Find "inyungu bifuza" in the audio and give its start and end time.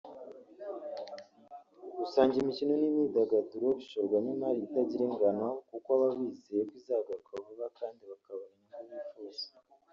8.81-9.45